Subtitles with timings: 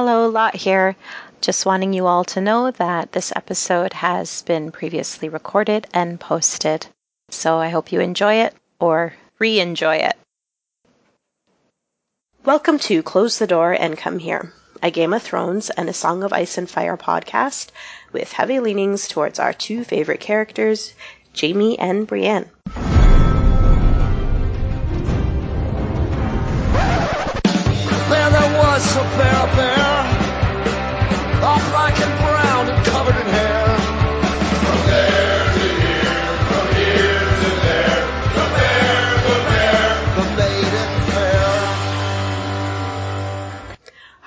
[0.00, 0.94] Hello, Lot here.
[1.40, 6.86] Just wanting you all to know that this episode has been previously recorded and posted.
[7.30, 10.16] So I hope you enjoy it or re enjoy it.
[12.44, 14.52] Welcome to Close the Door and Come Here,
[14.84, 17.70] a Game of Thrones and a Song of Ice and Fire podcast
[18.12, 20.94] with heavy leanings towards our two favorite characters,
[21.36, 22.48] Jaime and Brienne.
[28.08, 29.87] There, there was a bear bear,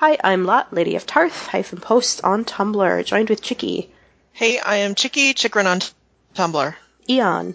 [0.04, 3.88] Hi, I'm Lot, Lady of Tarth, hyphen post on Tumblr, joined with Chicky,
[4.32, 5.78] Hey, I am Chicky Chikrin on
[6.34, 6.74] Tumblr.
[7.08, 7.54] Eon,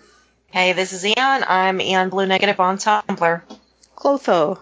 [0.50, 1.44] Hey, this is Eon.
[1.46, 3.42] I'm Eon Blue Negative on Tumblr.
[3.98, 4.60] Clotho,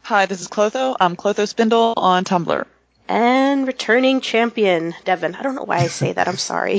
[0.00, 0.96] Hi, this is Clotho.
[0.98, 2.64] I'm Clotho Spindle on Tumblr.
[3.06, 5.34] and returning champion, Devin.
[5.34, 6.78] I don't know why I say that, I'm sorry.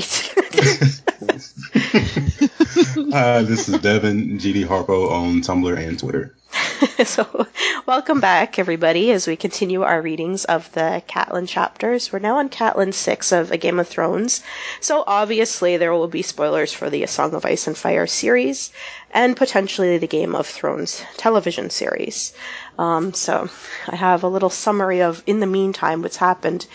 [3.12, 6.35] Hi, this is Devin GD Harpo on Tumblr and Twitter.
[7.04, 7.46] so,
[7.86, 12.12] welcome back, everybody, as we continue our readings of the Catelyn chapters.
[12.12, 14.42] We're now on Catelyn 6 of A Game of Thrones,
[14.80, 18.72] so obviously there will be spoilers for the A Song of Ice and Fire series,
[19.10, 22.32] and potentially the Game of Thrones television series.
[22.78, 23.48] Um, so,
[23.88, 26.66] I have a little summary of, in the meantime, what's happened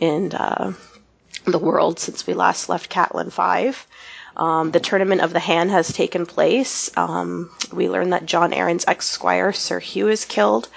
[0.00, 0.72] in uh,
[1.44, 3.86] the world since we last left Catelyn 5.
[4.36, 6.90] Um, the tournament of the hand has taken place.
[6.96, 10.68] Um, we learn that Jon Arryn's ex-squire, Sir Hugh, is killed.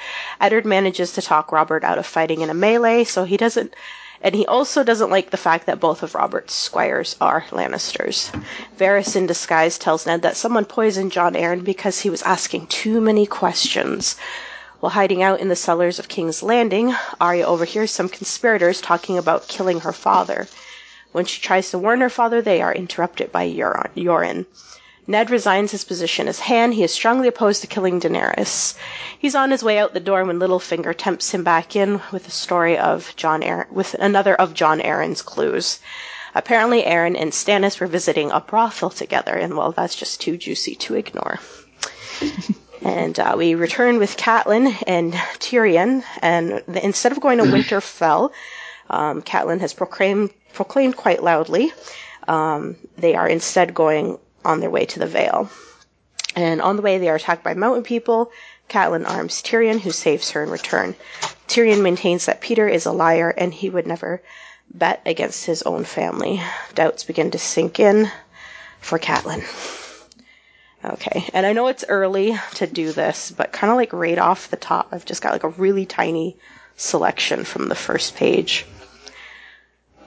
[0.42, 3.73] Eddard manages to talk Robert out of fighting in a melee, so he doesn't.
[4.22, 8.31] And he also doesn't like the fact that both of Robert's squires are Lannisters.
[8.78, 13.00] Varys in disguise tells Ned that someone poisoned Jon Arryn because he was asking too
[13.00, 14.16] many questions.
[14.80, 19.47] While hiding out in the cellars of King's Landing, Arya overhears some conspirators talking about
[19.47, 20.47] killing her father.
[21.16, 23.49] When she tries to warn her father, they are interrupted by.
[23.49, 24.45] Yoren.
[25.07, 26.73] Ned resigns his position as Hand.
[26.73, 28.75] He is strongly opposed to killing Daenerys.
[29.17, 32.31] He's on his way out the door when Littlefinger tempts him back in with a
[32.31, 35.79] story of Jon Arryn, with another of Jon Arryn's clues.
[36.34, 40.75] Apparently, Arryn and Stannis were visiting a brothel together, and well, that's just too juicy
[40.75, 41.40] to ignore.
[42.81, 48.31] and uh, we return with Catelyn and Tyrion, and the, instead of going to Winterfell,
[48.90, 51.72] um, Catelyn has proclaimed proclaimed quite loudly.
[52.28, 55.50] Um, they are instead going on their way to the Vale.
[56.35, 58.31] And on the way, they are attacked by mountain people.
[58.69, 60.96] Catelyn arms Tyrion, who saves her in return.
[61.47, 64.22] Tyrion maintains that Petyr is a liar and he would never
[64.73, 66.41] bet against his own family.
[66.73, 68.09] Doubts begin to sink in
[68.81, 69.44] for Catelyn.
[70.84, 74.50] Okay, and I know it's early to do this, but kind of like right off
[74.50, 76.38] the top, I've just got like a really tiny
[76.75, 78.66] selection from the first page.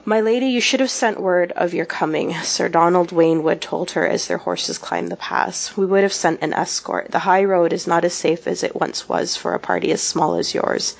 [0.05, 4.07] My lady, you should have sent word of your coming, Sir Donald Waynwood told her
[4.07, 5.77] as their horses climbed the pass.
[5.77, 7.11] We would have sent an escort.
[7.11, 10.01] The high road is not as safe as it once was for a party as
[10.01, 10.95] small as yours.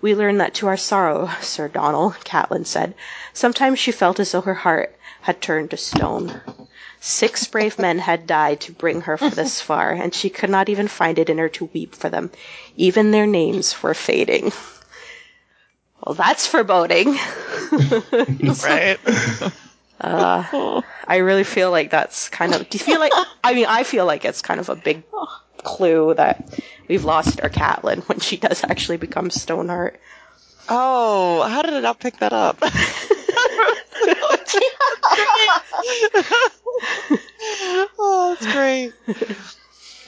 [0.00, 2.94] We learn that to our sorrow, Sir Donald, Catelyn said.
[3.32, 6.42] Sometimes she felt as though her heart had turned to stone.
[7.00, 10.88] Six brave men had died to bring her this far, and she could not even
[10.88, 12.30] find it in her to weep for them.
[12.76, 14.52] Even their names were fading.
[16.04, 17.18] Well, that's foreboding.
[18.62, 18.98] Right?
[19.98, 22.68] Uh, I really feel like that's kind of.
[22.68, 23.12] Do you feel like?
[23.42, 25.04] I mean, I feel like it's kind of a big
[25.58, 29.98] clue that we've lost our Catelyn when she does actually become Stoneheart.
[30.68, 32.58] oh, how did I not pick that up?
[37.98, 38.92] oh, that's great.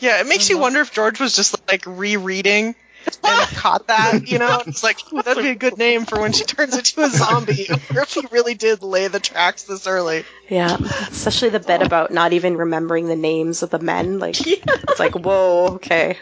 [0.00, 0.62] Yeah, it makes you uh-huh.
[0.62, 2.75] wonder if George was just like rereading
[3.25, 4.62] and caught that, you know?
[4.66, 7.66] It's like, "Ooh, that'd be a good name for when she turns into a zombie.
[7.94, 10.25] Or if he really did lay the tracks this early.
[10.48, 10.76] Yeah,
[11.09, 14.19] especially the bit about not even remembering the names of the men.
[14.19, 16.19] Like, it's like, whoa, okay.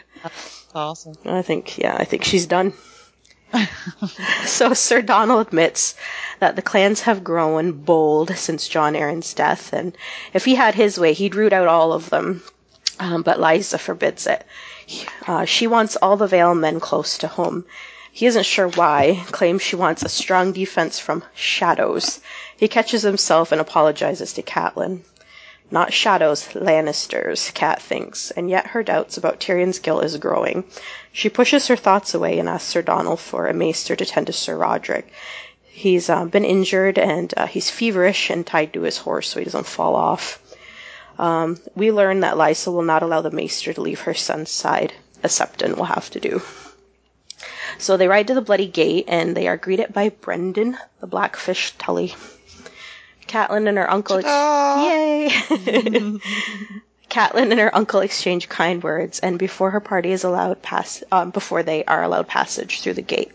[0.74, 1.14] Awesome.
[1.24, 2.72] I think, yeah, I think she's done.
[4.46, 5.94] so Sir Donald admits
[6.40, 9.96] that the clans have grown bold since Jon Arryn's death, and
[10.32, 12.42] if he had his way, he'd root out all of them.
[13.02, 14.44] Um, but Lysa forbids it.
[15.26, 17.64] Uh, she wants all the Vale men close to home.
[18.12, 22.20] He isn't sure why, claims she wants a strong defense from shadows.
[22.56, 25.00] He catches himself and apologizes to Catelyn.
[25.68, 30.62] Not shadows, Lannisters, Cat thinks, and yet her doubts about Tyrion's guilt is growing.
[31.10, 34.32] She pushes her thoughts away and asks Sir Donald for a maester to tend to
[34.32, 35.10] Sir Roderick.
[35.64, 39.44] He's uh, been injured and uh, he's feverish and tied to his horse so he
[39.44, 40.38] doesn't fall off.
[41.22, 44.92] Um, we learn that Lysa will not allow the maester to leave her son's side.
[45.22, 46.42] A Septon will have to do.
[47.78, 51.74] So they ride to the Bloody Gate and they are greeted by Brynden, the Blackfish
[51.78, 52.16] Tully.
[53.28, 54.18] Catelyn and her uncle.
[54.18, 55.28] Ex- Yay!
[57.08, 61.30] Catelyn and her uncle exchange kind words, and before her party is allowed pass, um,
[61.30, 63.30] before they are allowed passage through the gate.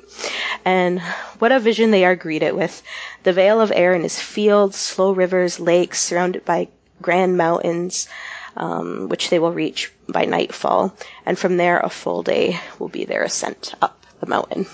[0.66, 1.00] And
[1.40, 2.84] what a vision they are greeted with!
[3.24, 6.68] The Vale of Air is fields, slow rivers, lakes, surrounded by
[7.02, 8.08] grand mountains,
[8.56, 10.96] um, which they will reach by nightfall.
[11.26, 14.66] And from there, a full day will be their ascent up the mountain.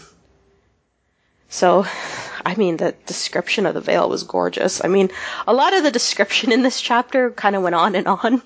[1.50, 1.86] So,
[2.46, 4.84] I mean, the description of the Vale was gorgeous.
[4.84, 5.12] I mean,
[5.46, 8.42] a lot of the description in this chapter kind of went on and on.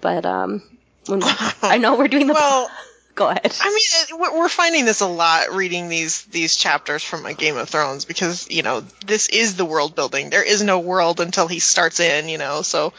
[0.00, 0.62] But um,
[1.06, 1.20] when,
[1.62, 2.34] I know we're doing the.
[2.34, 2.70] Well,
[3.18, 3.54] go ahead.
[3.60, 3.68] I
[4.10, 8.04] mean, we're finding this a lot reading these these chapters from a Game of Thrones
[8.04, 10.30] because you know this is the world building.
[10.30, 12.62] There is no world until he starts in, you know.
[12.62, 12.92] So,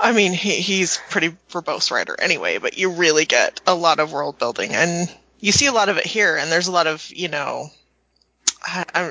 [0.00, 4.10] I mean, he, he's pretty verbose writer anyway, but you really get a lot of
[4.10, 6.36] world building, and you see a lot of it here.
[6.36, 7.68] And there's a lot of you know,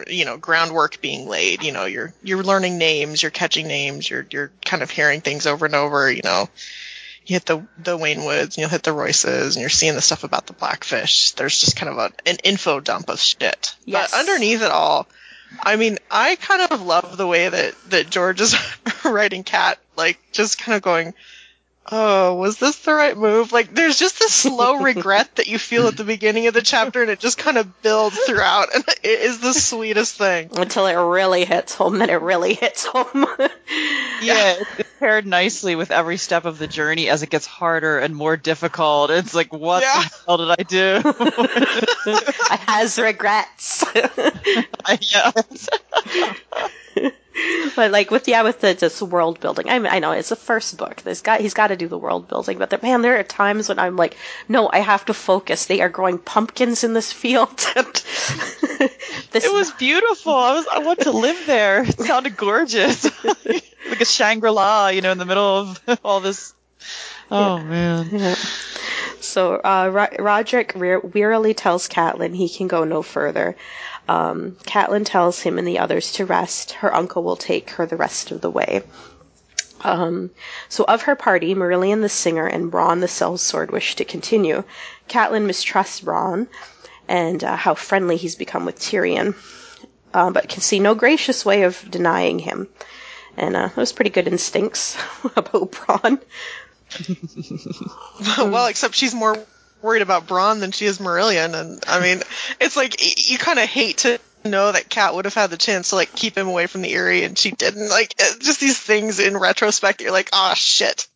[0.07, 1.61] you know, groundwork being laid.
[1.61, 5.45] You know, you're you're learning names, you're catching names, you're you're kind of hearing things
[5.45, 6.11] over and over.
[6.11, 6.49] You know
[7.25, 10.23] you hit the the Waynwoods and you'll hit the Royces and you're seeing the stuff
[10.23, 11.31] about the Blackfish.
[11.31, 13.75] There's just kind of a, an info dump of shit.
[13.85, 14.11] Yes.
[14.11, 15.07] But underneath it all,
[15.61, 18.55] I mean, I kind of love the way that that George is
[19.05, 21.13] writing Cat, like just kind of going,
[21.91, 25.87] "Oh, was this the right move?" Like there's just this slow regret that you feel
[25.87, 29.19] at the beginning of the chapter, and it just kind of builds throughout, and it
[29.21, 30.49] is the sweetest thing.
[30.55, 33.25] Until it really hits home, then it really hits home.
[34.21, 38.15] Yeah, it's paired nicely with every step of the journey as it gets harder and
[38.15, 39.09] more difficult.
[39.11, 40.01] It's like, what Yeah.
[40.03, 41.01] the hell did I do?
[42.49, 43.83] I has regrets.
[44.85, 44.99] I,
[46.95, 47.11] yeah.
[47.75, 49.69] but like with yeah, with the just world building.
[49.69, 51.01] I mean, I know it's the first book.
[51.01, 52.57] This guy, he's got to do the world building.
[52.57, 55.65] But there, man, there are times when I'm like, no, I have to focus.
[55.65, 57.65] They are growing pumpkins in this field.
[59.31, 60.33] This It was beautiful.
[60.33, 61.83] I was I want to live there.
[61.83, 63.03] It sounded gorgeous.
[63.23, 66.53] like a Shangri-La, you know, in the middle of all this.
[67.31, 68.09] Oh man.
[68.11, 68.35] Yeah.
[69.21, 73.55] So uh, Ro- Roderick re- wearily tells Catelyn he can go no further.
[74.07, 76.73] Um, Catelyn tells him and the others to rest.
[76.73, 78.83] Her uncle will take her the rest of the way.
[79.81, 80.31] Um,
[80.69, 84.63] so of her party, Marillion the singer and Bronn the sellsword wish to continue.
[85.09, 86.47] Catelyn mistrusts Bronn
[87.07, 89.35] and uh, how friendly he's become with Tyrion,
[90.13, 92.69] uh, but can see no gracious way of denying him.
[93.35, 94.95] And uh, those pretty good instincts
[95.35, 96.21] about Bronn.
[98.37, 99.37] well, except she's more
[99.83, 102.21] worried about Bronn than she is Marillion, and I mean,
[102.59, 102.95] it's like
[103.29, 106.15] you kind of hate to know that Cat would have had the chance to like
[106.15, 107.89] keep him away from the Eyrie, and she didn't.
[107.89, 111.07] Like, uh, just these things in retrospect, you're like, oh shit.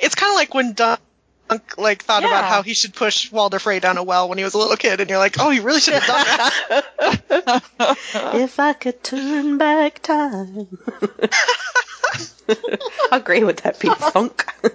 [0.00, 1.00] It's kind of like when Dunk
[1.76, 4.54] like thought about how he should push Walder Frey down a well when he was
[4.54, 7.62] a little kid, and you're like, oh, he really should have done that.
[8.34, 10.68] If I could turn back time.
[13.10, 13.88] How great would that be?
[13.88, 14.46] Funk.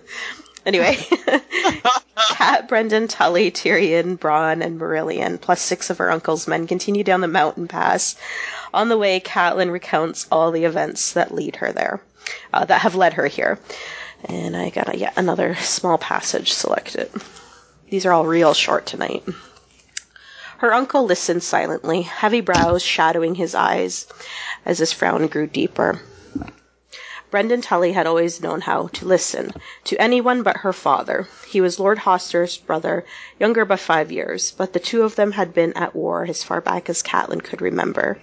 [0.66, 0.96] anyway,
[2.30, 7.22] Cat, Brynden, Tully, Tyrion, Bronn, and Marillion, plus six of her uncle's men, continue down
[7.22, 8.16] the mountain pass.
[8.74, 12.02] On the way, Catelyn recounts all the events that lead her there,
[12.54, 13.60] uh, that have led her here.
[14.26, 17.10] And I got a, yet another small passage selected.
[17.90, 19.24] These are all real short tonight.
[20.60, 24.08] Her uncle listened silently, heavy brows shadowing his eyes
[24.66, 26.02] as his frown grew deeper.
[27.32, 31.28] Brynden Tully had always known how to listen to anyone but her father.
[31.46, 33.06] He was Lord Hoster's brother,
[33.40, 36.60] younger by five years, but the two of them had been at war as far
[36.60, 38.18] back as Catelyn could remember.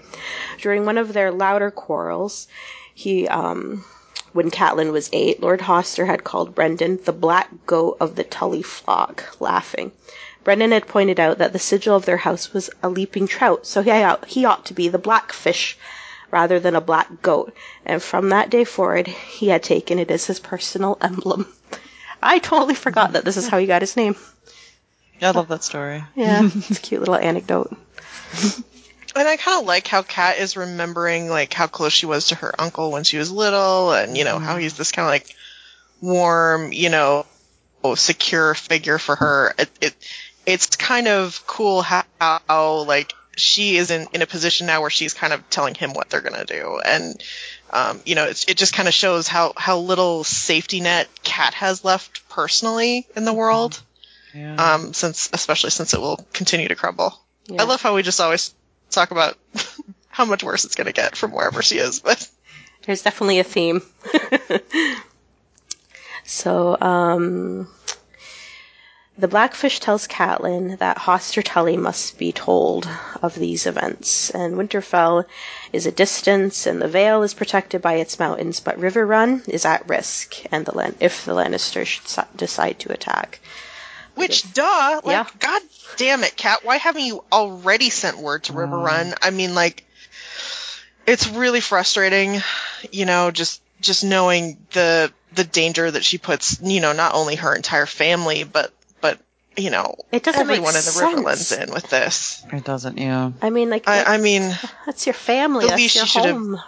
[0.61, 2.49] During one of their louder quarrels,
[2.93, 3.85] he, um,
[4.33, 8.63] when Catelyn was eight, Lord Hoster had called Brynden the black goat of the Tully
[8.63, 9.93] flock, laughing.
[10.43, 13.83] Brynden had pointed out that the sigil of their house was a leaping trout, so
[13.83, 15.79] he, ought, he ought to be the blackfish
[16.31, 17.55] rather than a black goat,
[17.85, 21.47] and from that day forward he had taken it as his personal emblem.
[22.23, 24.17] I totally forgot that this is how he got his name.
[25.21, 26.03] Yeah, I love that story.
[26.15, 27.77] Yeah, it's a cute little anecdote.
[29.15, 32.35] And I kind of like how Cat is remembering like how close she was to
[32.35, 34.61] her uncle when she was little, and you know how mm-hmm.
[34.61, 35.35] he's this kind of like
[36.03, 37.25] warm, you know,
[37.95, 39.55] secure figure for her.
[39.59, 39.95] It, it
[40.45, 44.91] it's kind of cool how, how like she is in, in a position now where
[44.91, 47.23] she's kind of telling him what they're gonna do, and
[47.71, 51.55] um, you know, it's, it just kind of shows how how little safety net Cat
[51.55, 53.81] has left personally in the world.
[54.35, 54.55] Yeah.
[54.55, 57.19] Um, since especially since it will continue to crumble.
[57.47, 57.63] Yeah.
[57.63, 58.55] I love how we just always
[58.91, 59.37] talk about
[60.09, 62.29] how much worse it's going to get from wherever she is, but
[62.87, 63.83] There's definitely a theme.
[66.25, 67.69] so, um,
[69.19, 72.87] The Blackfish tells Catelyn that Hoster Tully must be told
[73.23, 75.25] of these events, and Winterfell
[75.73, 79.89] is a distance, and the Vale is protected by its mountains, but Riverrun is at
[79.89, 83.41] risk, and the Lan- if the Lannisters should si- decide to attack.
[84.17, 85.27] Which, duh, like, Yeah.
[85.39, 85.63] god
[85.97, 88.85] damn it, Cat, why haven't you already sent word to River mm.
[88.85, 89.15] Run?
[89.23, 89.85] I mean, like,
[91.07, 92.43] it's really frustrating,
[92.93, 97.37] you know, just, just knowing the, the danger that she puts, you know, not only
[97.37, 98.75] her entire family, but, but,
[99.57, 101.15] you know, It doesn't make everyone in the sense.
[101.15, 102.45] Riverlands in with this.
[102.53, 103.33] It doesn't, yeah.
[103.43, 106.25] I mean, like I, I mean, that's your family, the that's least your she should
[106.27, 106.61] have- home.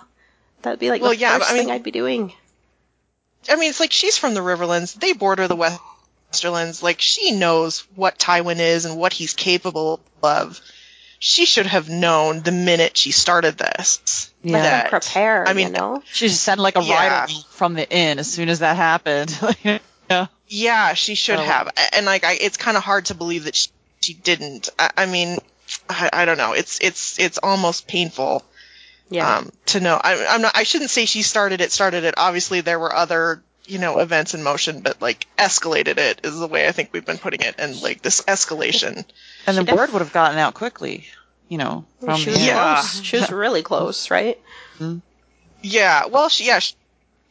[0.62, 2.32] That'd be like Well, the yeah, first I mean- thing I'd be doing.
[3.48, 4.94] I mean, it's like she's from the Riverlands.
[4.94, 6.82] They border the Westerlands.
[6.82, 10.60] Like she knows what Tywin is and what he's capable of.
[11.20, 14.32] She should have known the minute she started this.
[14.42, 14.62] Yeah.
[14.62, 16.02] that- Prepare, I mean, you know.
[16.06, 17.20] She just sent like a Yeah.
[17.20, 19.36] rider from the inn as soon as that happened.
[20.10, 20.26] yeah.
[20.48, 21.42] Yeah, she should Oh.
[21.44, 21.70] have.
[21.92, 24.68] And like, I, it's kind of hard to believe that she, she didn't.
[24.78, 25.38] I, I mean,
[25.88, 26.52] I, I don't know.
[26.54, 28.42] It's it's it's almost painful
[29.10, 29.38] Yeah.
[29.38, 30.00] um, to know.
[30.02, 30.56] I, I'm not.
[30.56, 31.70] I shouldn't say she started it.
[31.72, 32.14] Started it.
[32.16, 36.46] Obviously, there were other you know events in motion, but like escalated it is the
[36.48, 37.56] way I think we've been putting it.
[37.58, 39.04] And like this escalation.
[39.46, 41.04] And the def- word would have gotten out quickly,
[41.50, 42.46] you know, from she was.
[42.46, 42.74] Yeah.
[42.76, 43.00] close.
[43.04, 44.38] She was really close, right?
[44.78, 44.98] Hmm.
[45.62, 46.06] Yeah.
[46.06, 46.60] Well, she yeah.
[46.60, 46.74] She,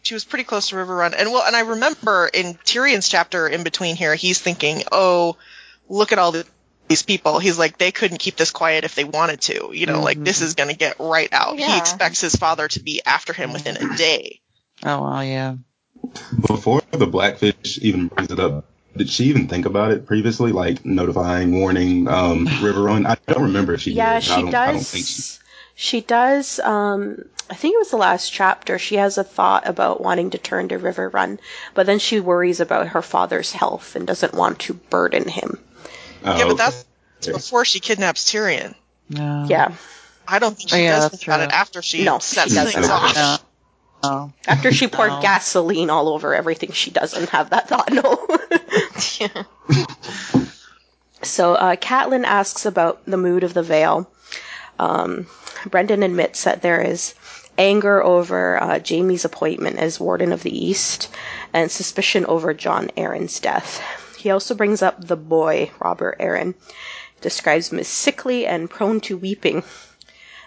[0.07, 3.63] she was pretty close to Riverrun, and well, and I remember in Tyrion's chapter in
[3.63, 5.35] between here, he's thinking, "Oh,
[5.89, 6.45] look at all the,
[6.87, 9.71] these people." He's like, "They couldn't keep this quiet if they wanted to.
[9.73, 12.79] You know, like this is going to get right out." He expects his father to
[12.79, 14.39] be after him within a day.
[14.83, 15.57] Oh, well, yeah.
[16.47, 20.85] Before the Blackfish even brings it up, did she even think about it previously, like
[20.85, 23.05] notifying, warning um, Riverrun?
[23.05, 24.29] I don't remember if she Yeah, did.
[24.29, 25.39] I she don't, does.
[25.77, 25.99] I don't think she.
[25.99, 26.59] She does.
[26.59, 28.79] Um, I think it was the last chapter.
[28.79, 31.39] She has a thought about wanting to turn to Riverrun,
[31.73, 35.59] but then she worries about her father's health and doesn't want to burden him.
[36.25, 36.55] Oh, yeah, but okay.
[36.57, 36.85] that's
[37.27, 38.75] before she kidnaps Tyrion.
[39.09, 39.45] Yeah.
[39.47, 39.73] Yeah.
[40.27, 42.53] I don't think she Oh, yeah, does that's think about it after she No, sets
[42.53, 43.15] she things off.
[43.15, 43.37] No.
[44.03, 44.31] Oh.
[44.47, 45.21] After she poured No.
[45.21, 47.91] gasoline all over everything, she doesn't have that thought.
[47.91, 48.27] No.
[51.21, 54.09] so uh, Catelyn asks about the mood of the Vale.
[54.79, 55.27] Um,
[55.69, 57.13] Brynden admits that there is
[57.57, 61.09] anger over uh, Jaime's appointment as Warden of the East
[61.53, 63.81] and suspicion over Jon Arryn's death.
[64.17, 66.53] He also brings up the boy, Robert Arryn,
[67.21, 69.63] describes him as sickly and prone to weeping.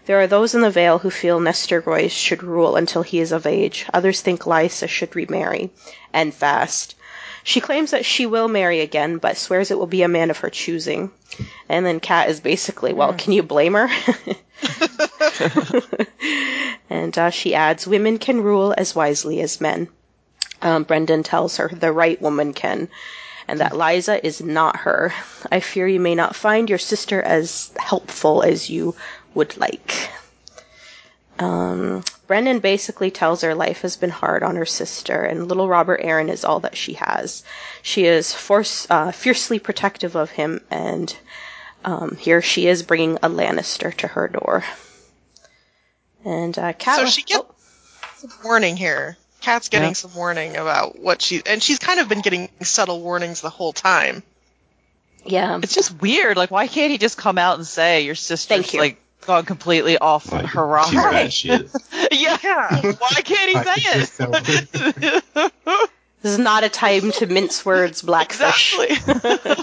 [0.06, 3.32] There are those in the Vale who feel Nestor Royce should rule until he is
[3.32, 3.86] of age.
[3.92, 5.70] Others think Lysa should remarry,
[6.12, 6.94] and fast.
[7.42, 10.38] She claims that she will marry again, but swears it will be a man of
[10.38, 11.10] her choosing.
[11.68, 13.88] And then Cat is basically, well, can you blame her?
[16.90, 19.88] and uh, she adds, women can rule as wisely as men.
[20.62, 22.88] Um, Brynden tells her the right woman can,
[23.48, 25.14] and that Lysa is not her.
[25.50, 28.94] I fear you may not find your sister as helpful as you
[29.32, 30.10] would like.
[31.38, 36.00] Um, Brynden basically tells her life has been hard on her sister, and little Robert
[36.00, 37.42] Arryn is all that she has.
[37.82, 41.14] She is force, uh, fiercely protective of him, and
[41.84, 44.62] um, here she is bringing a Lannister to her door.
[46.24, 47.54] And uh, Cat- So she gets oh,
[48.18, 49.16] some warning here.
[49.40, 49.94] Cat's getting Yeah.
[49.94, 53.72] some warning about what she, and she's kind of been getting subtle warnings the whole
[53.72, 54.22] time.
[55.24, 56.36] yeah, It's just weird.
[56.36, 58.78] Like, why can't he just come out and say your sister's you.
[58.78, 61.30] like gone completely off Like, her rocker?
[61.30, 61.74] she's
[62.36, 62.92] bad yeah.
[62.98, 64.40] Why can't he say just tell her.
[64.44, 65.52] it?
[66.22, 68.76] this is not a time to mince words, Blackfish.
[68.78, 69.14] exactly.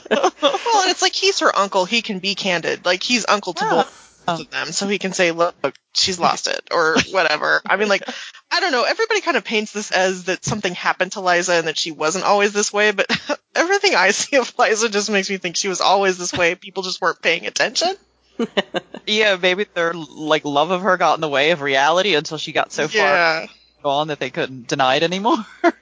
[0.40, 1.86] Well, and it's like he's her uncle.
[1.86, 2.86] He can be candid.
[2.86, 3.72] Like he's uncle to Yeah.
[3.72, 5.56] both of them, so he can say, "Look,
[5.96, 7.62] she's lost it," or whatever.
[7.66, 8.04] I mean, like,
[8.52, 8.84] I don't know.
[8.84, 12.26] Everybody kind of paints this as that something happened to Lysa and that she wasn't
[12.26, 13.08] always this way, but
[13.56, 16.56] everything I see of Lysa just makes me think she was always this way.
[16.56, 17.96] People just weren't paying attention.
[19.08, 22.52] yeah, maybe their like love of her got in the way of reality until she
[22.52, 23.48] got so far yeah.
[23.84, 25.38] gone that they couldn't deny it anymore.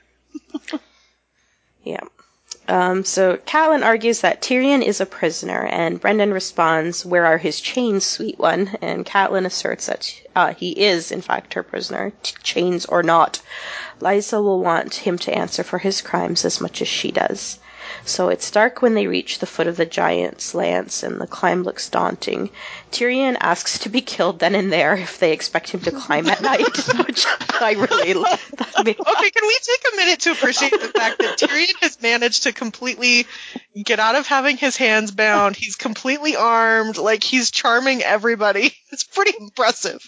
[1.86, 2.02] Yeah.
[2.68, 7.62] Um, so Catelyn argues that Tyrion is a prisoner, and Brynden responds, "Where are his
[7.62, 12.34] chains, sweet one?" And Catelyn asserts that uh, he is, in fact, her prisoner, t-
[12.42, 13.40] chains or not.
[14.02, 17.60] Lysa will want him to answer for his crimes as much as she does.
[18.04, 21.64] So it's dark when they reach the foot of the giant's lance, and the climb
[21.64, 22.50] looks daunting.
[22.92, 26.42] Tyrion asks to be killed then and there if they expect him to climb at
[26.42, 27.26] night, which
[27.62, 28.42] I really love.
[28.86, 32.54] Okay, can we take a minute to appreciate the fact that Tyrion has managed to
[32.54, 33.26] completely
[33.82, 35.56] get out of having his hands bound?
[35.56, 38.74] He's completely armed, like he's charming everybody.
[38.92, 40.08] It's pretty impressive.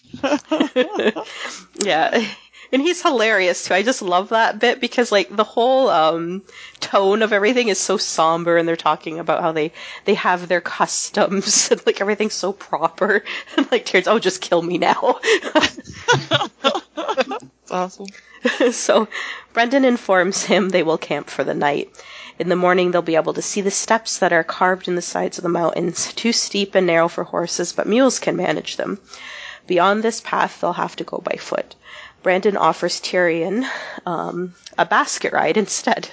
[1.84, 2.26] yeah.
[2.72, 3.74] And he's hilarious too.
[3.74, 6.44] I just love that bit because like the whole um,
[6.80, 9.72] tone of everything is so somber, and they're talking about how they
[10.06, 13.24] they have their customs and like everything's so proper.
[13.58, 15.20] And like Tyrion's, oh, just kill me now.
[17.68, 18.08] It's awesome.
[18.72, 19.08] so
[19.54, 21.90] Brynden informs him they will camp for the night.
[22.40, 25.02] In the morning, they'll be able to see the steps that are carved in the
[25.02, 29.00] sides of the mountains, too steep and narrow for horses, but mules can manage them.
[29.66, 31.76] Beyond this path, they'll have to go by foot.
[32.28, 33.66] Brandon offers Tyrion
[34.06, 36.10] um, a basket ride instead.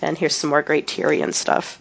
[0.00, 1.78] And here's some more great Tyrion stuff.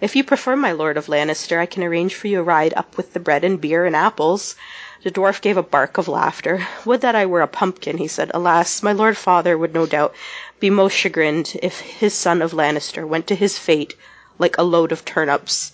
[0.00, 2.96] If you prefer, my Lord of Lannister, I can arrange for you a ride up
[2.96, 4.56] with the bread and beer and apples.
[5.04, 6.66] The dwarf gave a bark of laughter.
[6.84, 8.32] Would that I were a pumpkin, he said.
[8.34, 10.16] Alas, my lord father would no doubt
[10.58, 13.94] be most chagrined if his son of Lannister went to his fate
[14.40, 15.70] like a load of turnips.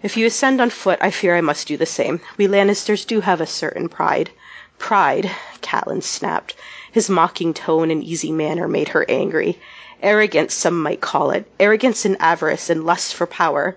[0.00, 2.20] If you ascend on foot, I fear I must do the same.
[2.36, 4.30] We Lannisters do have a certain pride.
[4.78, 6.54] Pride, Catelyn snapped.
[6.94, 9.58] His mocking tone and easy manner made her angry.
[10.00, 11.44] Arrogance, some might call it.
[11.58, 13.76] Arrogance and avarice and lust for power.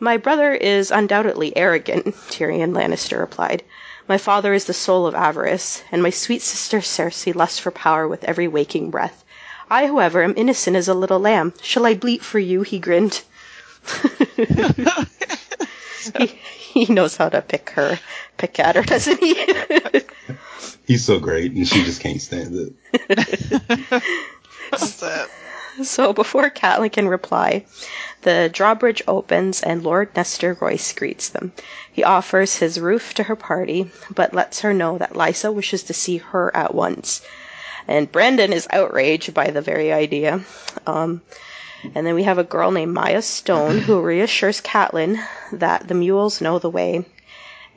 [0.00, 3.64] My brother is undoubtedly arrogant, Tyrion Lannister replied.
[4.08, 8.08] My father is the soul of avarice, and my sweet sister Cersei lusts for power
[8.08, 9.26] with every waking breath.
[9.68, 11.52] I, however, am innocent as a little lamb.
[11.60, 12.62] Shall I bleat for you?
[12.62, 13.20] He grinned.
[16.18, 17.98] he, he knows how to pick her,
[18.36, 19.34] pick at her, doesn't he?
[20.86, 22.72] He's so great, and she just can't stand it.
[24.70, 25.30] That's it.
[25.82, 27.64] So before Catelyn can reply,
[28.22, 31.52] the drawbridge opens and Lord Nestor Royce greets them.
[31.92, 35.94] He offers his roof to her party, but lets her know that Lysa wishes to
[35.94, 37.20] see her at once.
[37.86, 40.40] And Brandon is outraged by the very idea.
[40.86, 41.22] Um,
[41.94, 46.40] and then we have a girl named Mya Stone who reassures Catelyn that the mules
[46.40, 47.04] know the way,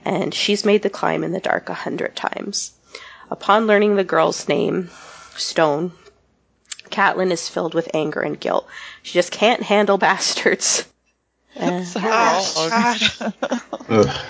[0.05, 2.71] and she's made the climb in the dark a hundred times.
[3.29, 4.89] Upon learning the girl's name,
[5.35, 5.93] Stone,
[6.89, 8.67] Catelyn is filled with anger and guilt.
[9.03, 10.85] She just can't handle bastards.
[11.57, 13.33] Uh, Oh, God.
[13.89, 14.25] Ugh.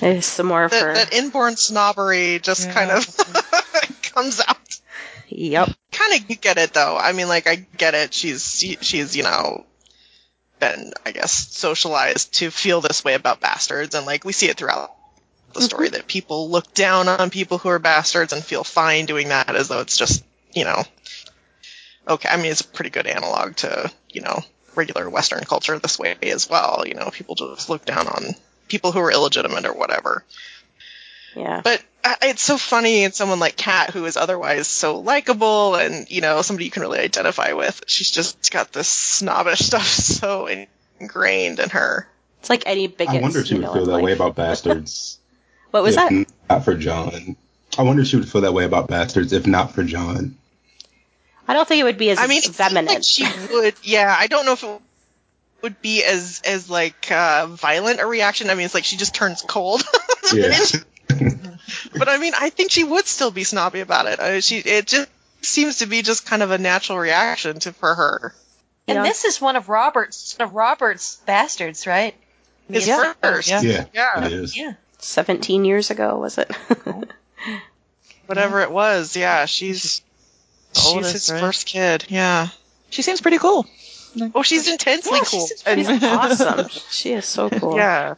[0.00, 0.94] there's some more of that, her.
[0.94, 3.06] that inborn snobbery just kind of
[4.02, 4.56] comes out.
[5.36, 5.70] Yep.
[5.90, 6.96] Kind of get it though.
[6.96, 8.14] I mean, like I get it.
[8.14, 9.66] She's she- she's you know
[10.60, 14.56] been I guess socialized to feel this way about bastards, and like we see it
[14.56, 14.92] throughout
[15.52, 15.66] the mm-hmm.
[15.66, 19.54] story that people look down on people who are bastards and feel fine doing that
[19.54, 20.84] as though it's just you know
[22.08, 22.28] okay.
[22.28, 24.40] I mean, it's a pretty good analog to you know
[24.74, 26.84] regular Western culture this way as well.
[26.86, 28.34] You know, people just look down on
[28.68, 30.24] people who are illegitimate or whatever.
[31.34, 31.60] Yeah.
[31.62, 36.10] But uh, it's so funny in someone like Cat, who is otherwise so likable and,
[36.10, 37.82] you know, somebody you can really identify with.
[37.86, 40.48] She's just got this snobbish stuff so
[41.00, 42.08] ingrained in her.
[42.40, 43.14] It's like any bigot.
[43.14, 45.18] I wonder if she would feel in that way about bastards.
[45.70, 46.12] What was that?
[46.48, 47.36] Not for Jon.
[47.76, 50.36] I wonder if she would feel that way about bastards if not for Jon.
[51.48, 52.86] I don't think it would be as I mean, it seems feminine.
[52.86, 54.80] like she would, yeah, I don't know if it
[55.62, 58.50] would be as, as like, uh, violent a reaction.
[58.50, 59.82] I mean, it's like she just turns cold.
[60.32, 60.58] Yeah.
[61.08, 64.20] But I mean, I think she would still be snobby about it.
[64.20, 65.08] I, she, it just
[65.42, 68.34] seems to be just kind of a natural reaction to, for her.
[68.88, 69.02] And Yeah.
[69.02, 72.14] this is one of Robert's one of Robert's bastards, right?
[72.68, 73.12] His Yeah.
[73.22, 73.48] first.
[73.48, 73.60] Yeah.
[73.62, 74.24] yeah, Yeah.
[74.26, 74.56] it is.
[74.56, 74.72] Yeah.
[74.98, 76.50] 17 years ago, was it?
[78.26, 80.00] Whatever it was, yeah, she's,
[80.72, 81.40] she's oldest, his right?
[81.40, 82.48] first kid, yeah.
[82.88, 83.66] She seems pretty cool.
[84.34, 85.46] Oh, she's intensely Yeah, cool.
[85.46, 86.68] she's, And- she's awesome.
[86.90, 87.76] She is so cool.
[87.76, 88.14] Yeah.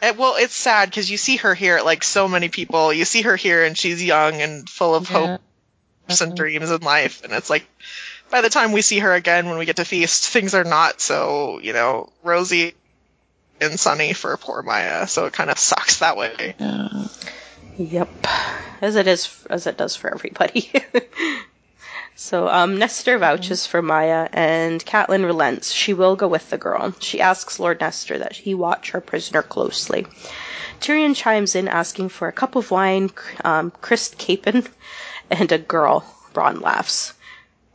[0.00, 2.92] And, well, it's sad because you see her here, like so many people.
[2.92, 5.38] You see her here, and she's young and full of Yeah.
[6.08, 6.34] hopes and mm-hmm.
[6.34, 7.24] dreams in life.
[7.24, 7.66] And it's like,
[8.30, 11.00] by the time we see her again when we get to feast, things are not
[11.00, 12.74] so, you know, rosy
[13.60, 15.06] and sunny for poor Mya.
[15.08, 16.54] So it kind of sucks that way.
[16.58, 17.06] Yeah.
[17.78, 18.26] Yep.
[18.80, 20.70] As it is, as it does for everybody.
[22.20, 25.70] so, um, Nestor vouches for Mya, and Catelyn relents.
[25.72, 26.92] She will go with the girl.
[26.98, 30.04] She asks Lord Nestor that he watch her prisoner closely.
[30.80, 33.10] Tyrion chimes in, asking for a cup of wine,
[33.44, 34.66] um, crisp capon,
[35.30, 36.04] and a girl.
[36.34, 37.14] Bronn laughs.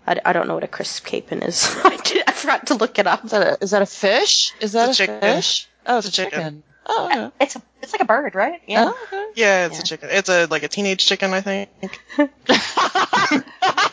[0.05, 1.65] I, I don't know what a crisp capon is.
[1.85, 3.23] I, did, I forgot to look it up.
[3.23, 4.53] Is that a, is that a fish?
[4.59, 5.21] Is that It's a, a chicken.
[5.21, 5.67] fish?
[5.85, 6.39] Oh, it's, It's a a chicken.
[6.39, 6.63] chicken.
[6.85, 7.31] Oh, okay.
[7.39, 8.61] It's a it's like a bird, right?
[8.67, 8.91] Yeah.
[8.91, 9.25] Oh, okay.
[9.35, 9.81] Yeah, it's Yeah.
[9.81, 10.09] a chicken.
[10.11, 11.71] It's a like a teenage chicken, I think.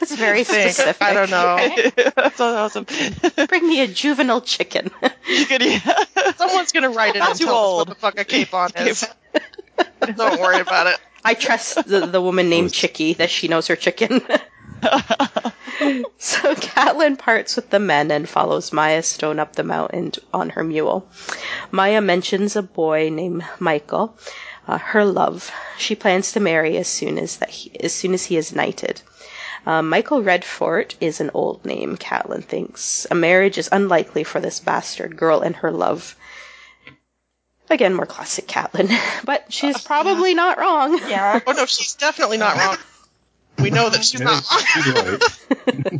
[0.00, 0.72] It's very think.
[0.72, 1.02] specific.
[1.02, 2.12] I don't know.
[2.16, 2.86] That's awesome.
[3.48, 4.90] Bring me a juvenile chicken.
[5.24, 6.04] Chicken, yeah.
[6.36, 7.88] Someone's gonna write it Not and too old.
[7.88, 9.06] what the fuck a capon is.
[10.16, 10.98] Don't worry about it.
[11.24, 14.20] I trust the, the woman named Chicky that she knows her chicken.
[16.18, 20.62] so Catelyn parts with the men and follows Mya Stone up the mountain on her
[20.64, 21.08] mule.
[21.72, 24.12] Mya mentions a boy named Mychel,
[24.66, 25.50] uh, her love.
[25.78, 29.00] She plans to marry as soon as that he, as soon as he is knighted.
[29.66, 33.06] Uh, Mychel Redfort is an old name, Catelyn thinks.
[33.10, 36.16] A marriage is unlikely for this bastard girl and her love.
[37.70, 38.90] Again, more classic Catelyn,
[39.24, 40.98] but she's probably not wrong.
[41.08, 41.40] Yeah.
[41.46, 42.76] Oh no, she's definitely not wrong.
[43.58, 44.44] We know that she's Yeah, not.
[44.44, 45.22] she's right.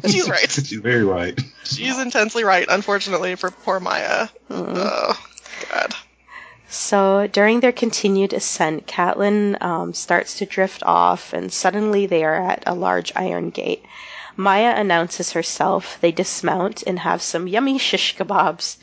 [0.11, 0.51] She's right.
[0.51, 1.39] She's very right.
[1.65, 4.31] She's intensely right, unfortunately, for poor Mya.
[4.49, 5.29] Oh,
[5.71, 5.95] God.
[6.71, 12.35] So during their continued ascent, Catelyn um, starts to drift off, and suddenly they are
[12.35, 13.85] at a large iron gate.
[14.37, 15.97] Mya announces herself.
[16.03, 18.77] They dismount and have some yummy shish kebabs.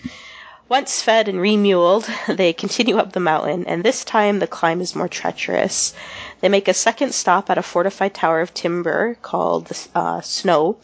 [0.68, 4.96] Once fed and remuled, they continue up the mountain, and this time the climb is
[4.96, 5.94] more treacherous.
[6.42, 10.78] They make a second stop at a fortified tower of timber called uh, Snow,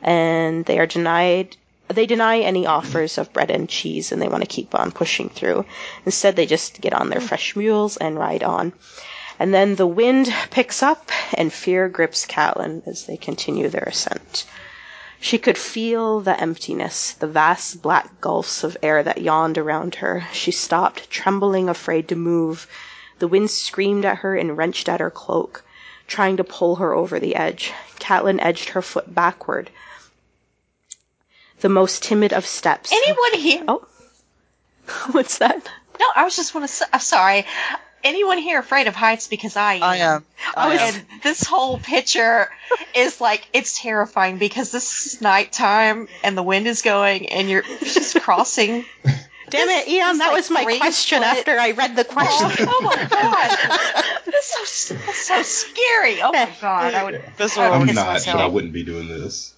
[0.00, 1.56] and they are denied.
[1.88, 5.28] They deny any offers of bread and cheese, and they want to keep on pushing
[5.28, 5.66] through.
[6.06, 7.26] Instead, they just get on their hmm.
[7.26, 8.72] fresh mules and ride on.
[9.38, 14.44] And then the wind picks up, and fear grips Catelyn as they continue their ascent.
[15.20, 20.26] She could feel the emptiness, the vast black gulfs of air that yawned around her.
[20.32, 22.66] She stopped, trembling, afraid to move.
[23.20, 25.64] The wind screamed at her and wrenched at her cloak,
[26.06, 27.72] trying to pull her over the edge.
[27.98, 29.70] Catelyn edged her foot backward.
[31.64, 32.92] The most timid of steps.
[32.92, 33.64] Anyone here?
[33.66, 33.86] Oh.
[35.12, 35.56] What's that?
[35.98, 36.72] No, I was just want to.
[36.74, 37.46] say I'm sorry.
[38.02, 39.28] Anyone here afraid of heights?
[39.28, 39.82] Because I am.
[39.82, 40.24] I am.
[40.54, 40.94] I am.
[40.94, 42.50] And this whole picture
[42.94, 47.62] is like it's terrifying because this is nighttime and the wind is going and you're
[47.62, 48.84] just crossing.
[49.48, 52.66] Damn it, Ian, that like was my question foot- after I read the Oh, question.
[52.68, 56.20] oh my god, that's so that's so scary.
[56.20, 57.22] Oh my god, I would.
[57.38, 58.36] This I would I'm not, myself.
[58.36, 59.54] but I wouldn't be doing this.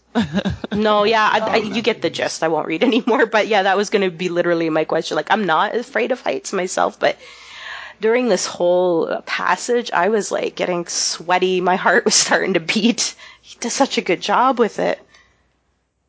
[0.72, 2.42] No, yeah, I, I, you get the oh, gist.
[2.42, 3.26] I won't read anymore.
[3.26, 5.16] But yeah, that was going to be literally my question.
[5.16, 7.16] Like, I'm not afraid of heights myself, but
[8.00, 11.60] during this whole passage, I was like getting sweaty.
[11.60, 13.14] My heart was starting to beat.
[13.40, 15.00] He does such a good job with it.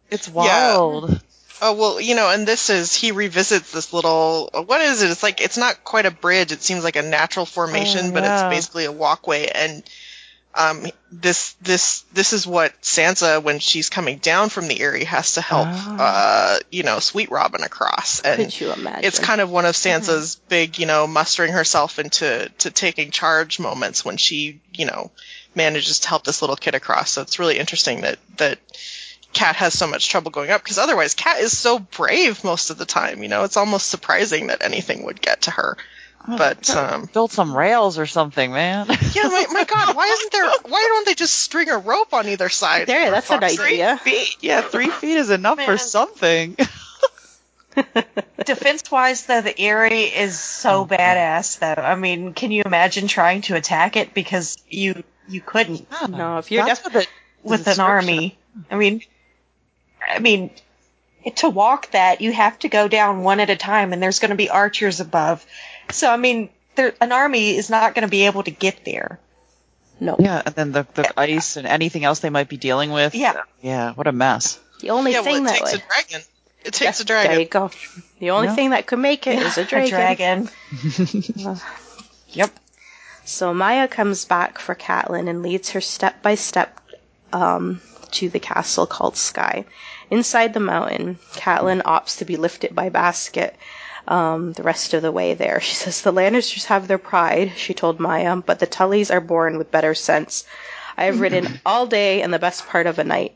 [0.10, 1.22] It's wild.
[1.60, 4.50] Oh well, you know, and this is he revisits this little.
[4.54, 5.10] What is it?
[5.10, 6.52] It's like it's not quite a bridge.
[6.52, 9.48] It seems like a natural formation, Oh, but it's basically a walkway.
[9.48, 9.84] And
[10.58, 15.36] um, this this this is what Sansa, when she's coming down from the Eyrie, has
[15.36, 15.68] to help.
[15.70, 15.98] Ah.
[16.00, 18.22] Uh, you know, Sweet Robin across.
[18.22, 19.06] And Could you imagine?
[19.06, 23.60] it's kind of one of Sansa's big, you know, mustering herself into to taking charge
[23.60, 25.12] moments when she, you know,
[25.54, 27.12] manages to help this little kid across.
[27.12, 28.60] So it's really interesting that that
[29.34, 32.80] Cat has so much trouble going up because otherwise Cat is so brave most of
[32.80, 33.22] the time.
[33.22, 35.78] You know, it's almost surprising that anything would get to her.
[36.28, 38.88] But um, Build some rails or something, man.
[38.88, 40.50] yeah, my, my God, why isn't there?
[40.68, 42.88] Why don't they just string a rope on either side?
[42.88, 43.12] there.
[43.12, 43.80] That's an fuck's sake?
[43.82, 44.00] idea.
[44.42, 46.58] yeah, three feet is enough for something.
[48.46, 51.60] Defense wise, though, the Eyrie is so badass.
[51.60, 56.38] Though, I mean, can you imagine trying to attack it because you you couldn't No,
[56.40, 57.08] if you're That's def- what the,
[57.44, 58.38] with the an army?
[58.72, 59.02] I mean,
[60.08, 60.50] I mean,
[61.36, 64.32] to walk that you have to go down one at a time, and there's going
[64.32, 65.46] to be archers above.
[65.92, 69.20] So, I mean, there, an army is not going to be able to get there.
[70.00, 70.16] no.
[70.20, 73.16] Yeah, and then the, the ice and anything else they might be dealing with.
[73.16, 73.42] Yeah.
[73.62, 74.60] Yeah, what a mess.
[74.82, 76.22] The only Yeah, thing well, it that takes would a dragon.
[76.66, 77.32] It takes a dragon.
[77.32, 77.72] There you go.
[78.20, 78.56] The only Yeah.
[78.56, 79.90] thing that could make it is a dragon.
[79.90, 81.58] dragon.
[82.30, 82.52] Yep.
[83.26, 86.80] So Mya comes back for Catelyn and leads her step by step
[87.34, 89.66] um, to the castle called Sky.
[90.12, 93.56] Inside the mountain, Catelyn opts to be lifted by Basket
[94.08, 95.60] um, the rest of the way there.
[95.68, 99.58] She says, The Lannisters have their pride, she told Mya, but the Tullys are born
[99.58, 100.46] with better sense.
[100.98, 103.36] I have ridden all day and the best part of a night.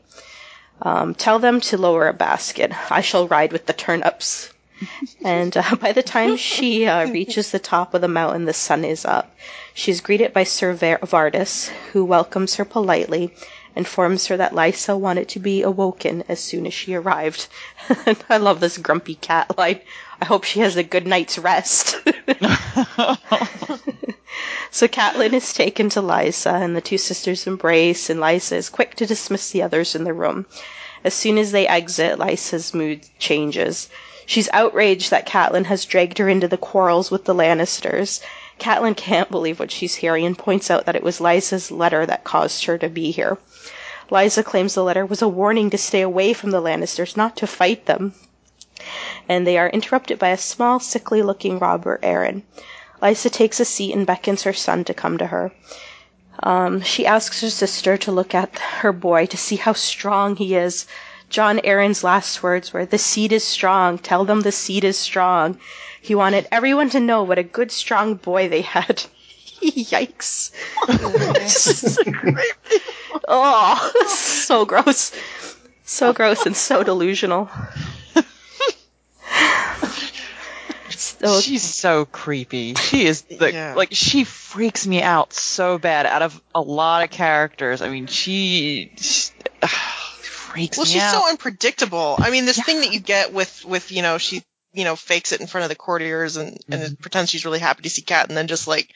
[0.80, 2.72] Um, tell them to lower a basket.
[2.90, 4.48] I shall ride with the turnips.
[5.24, 8.84] And uh, by the time she uh, reaches the top of the mountain, the sun
[8.84, 9.32] is up.
[9.74, 13.32] She's greeted by Sir Vardis, who welcomes her politely,
[13.76, 17.46] informs her that Lysa wanted to be awoken as soon as she arrived.
[18.28, 19.80] I love this grumpy cat line.
[20.22, 21.96] I hope she has a good night's rest.
[24.70, 28.94] so Catelyn is taken to Lysa, and the two sisters embrace, and Lysa is quick
[28.94, 30.46] to dismiss the others in the room.
[31.02, 33.88] As soon as they exit, Lysa's mood changes.
[34.24, 38.20] She's outraged that Catelyn has dragged her into the quarrels with the Lannisters.
[38.60, 42.22] Catelyn can't believe what she's hearing and points out that it was Lysa's letter that
[42.22, 43.38] caused her to be here.
[44.08, 47.48] Lysa claims the letter was a warning to stay away from the Lannisters, not to
[47.48, 48.14] fight them.
[49.28, 52.42] And they are interrupted by a small, sickly looking robber, Arryn.
[53.02, 55.52] Lysa takes a seat and beckons her son to come to her.
[56.42, 60.54] Um, she asks her sister to look at her boy to see how strong he
[60.54, 60.86] is.
[61.28, 63.98] Jon Arryn's last words were, The seed is strong.
[63.98, 65.58] Tell them the seed is strong.
[66.00, 69.04] He wanted everyone to know what a good, strong boy they had.
[69.62, 70.50] Yikes.
[73.28, 75.12] oh, so gross.
[75.84, 77.50] So gross and so delusional.
[81.40, 82.74] She's so creepy.
[82.74, 83.74] She is the, Yeah.
[83.74, 86.06] like she freaks me out so bad.
[86.06, 89.30] Out of a lot of characters, I mean, she, she
[89.62, 92.16] freaks Well, me she's so unpredictable.
[92.18, 95.32] I mean, this thing that you get with with you know she you know fakes
[95.32, 96.94] it in front of the courtiers and and mm-hmm.
[96.94, 98.92] pretends she's really happy to see Cat, and then just like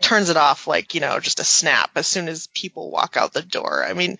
[0.00, 3.32] turns it off like you know just a snap as soon as people walk out
[3.32, 3.84] the door.
[3.84, 4.18] I mean.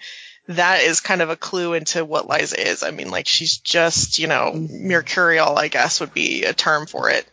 [0.49, 2.83] That is kind of a clue into what Lysa is.
[2.83, 4.89] I mean, like she's just, you know, mm-hmm.
[4.89, 7.25] mercurial, I guess would be a term for it.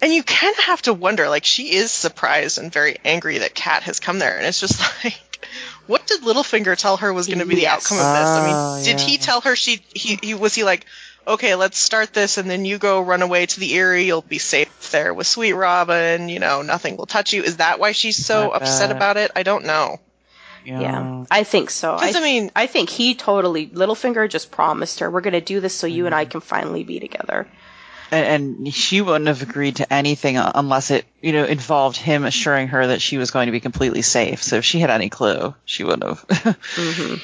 [0.00, 3.54] And you kind of have to wonder, like, she is surprised and very angry that
[3.54, 4.36] Cat has come there.
[4.36, 5.46] And it's just like,
[5.86, 8.28] what did Littlefinger tell her was going to be the outcome of this?
[8.28, 10.86] I mean, Oh, did he tell her she, he, he, was he like,
[11.26, 14.38] okay, let's start this and then you go run away to the Eyrie you'll be
[14.38, 17.42] safe there with Sweet Robin, you know, nothing will touch you.
[17.42, 18.96] Is that why she's so I upset bet.
[18.96, 19.30] about it?
[19.36, 19.98] I don't know.
[20.64, 21.94] yeah, I think so.
[21.96, 25.40] I, 'Cause, I mean- I think he totally, Littlefinger just promised her, we're going to
[25.40, 26.06] do this so you mm-hmm.
[26.06, 27.46] and I can finally be together.
[28.10, 32.68] And, and she wouldn't have agreed to anything unless it, you know, involved him assuring
[32.68, 34.42] her that she was going to be completely safe.
[34.42, 36.26] So if she had any clue, she wouldn't have.
[36.26, 36.80] Mm-hmm.
[36.80, 37.14] Mm-hmm.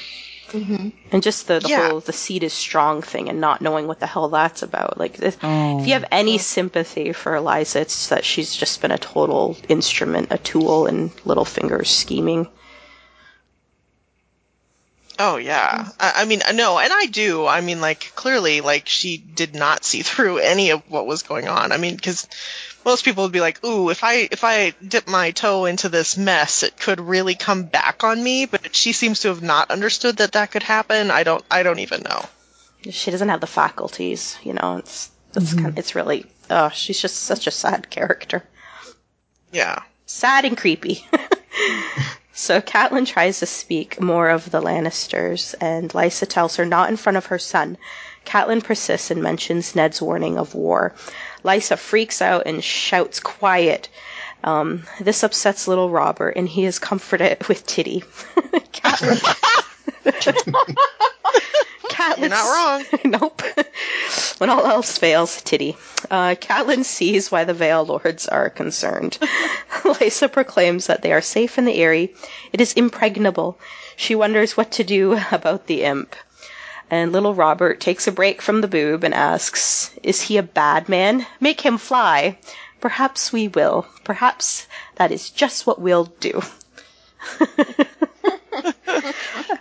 [0.57, 0.89] Mm-hmm.
[1.11, 1.89] And just the, the Yeah.
[1.89, 4.97] whole the seed is strong thing and not knowing what the hell that's about.
[4.97, 5.79] Like, if, Oh.
[5.79, 6.37] if you have any oh.
[6.37, 11.89] sympathy for Eliza, it's that she's just been a total instrument, a tool in Littlefinger's
[11.89, 12.47] scheming.
[15.17, 15.83] Oh yeah.
[15.83, 15.95] Mm.
[15.99, 17.45] I, I mean, no, and I do.
[17.45, 21.47] I mean, like clearly, like she did not see through any of what was going
[21.47, 21.71] on.
[21.71, 22.27] I mean, because
[22.83, 26.17] most people would be like, "Ooh, if I if I dip my toe into this
[26.17, 30.17] mess, it could really come back on me." But she seems to have not understood
[30.17, 31.11] that that could happen.
[31.11, 31.43] I don't.
[31.49, 32.25] I don't even know.
[32.89, 34.77] She doesn't have the faculties, you know.
[34.77, 35.63] It's it's mm-hmm.
[35.63, 38.43] kind it's really oh, she's just such a sad character.
[39.51, 39.83] Yeah.
[40.05, 41.05] sad and creepy.
[42.35, 46.97] so Catelyn tries to speak more of the Lannisters, and Lysa tells her not in
[46.97, 47.77] front of her son.
[48.25, 50.93] Catelyn persists and mentions Ned's warning of war.
[51.45, 53.87] Lysa freaks out and shouts, "Quiet!"
[54.43, 58.03] Um, this upsets little Robert, and he is comforted with Titty.
[58.73, 59.21] Catelyn.
[61.89, 62.85] Catelyn You're not wrong.
[63.05, 63.41] nope.
[64.37, 65.77] when all else fails, titty.
[66.09, 69.17] Uh, Catelyn sees why the Vale Lords are concerned.
[69.83, 72.13] Lysa proclaims that they are safe in the Eyrie.
[72.53, 73.57] It is impregnable.
[73.95, 76.15] She wonders what to do about the imp.
[76.91, 80.87] And little Robert takes a break from the boob and asks, Is he a bad
[80.87, 81.25] man?
[81.39, 82.37] Make him fly.
[82.79, 83.87] Perhaps we will.
[84.03, 86.43] Perhaps that is just what we'll do.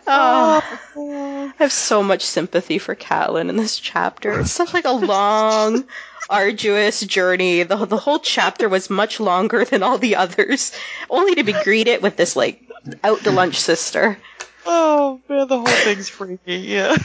[0.07, 4.40] Oh, oh, I have so much sympathy for Catelyn in this chapter.
[4.40, 5.85] It's such like a long,
[6.28, 7.62] arduous journey.
[7.62, 10.72] The the whole chapter was much longer than all the others,
[11.09, 12.62] only to be greeted with this like
[13.02, 14.18] out to lunch sister.
[14.66, 16.57] oh man, the whole thing's freaky.
[16.57, 16.96] Yeah.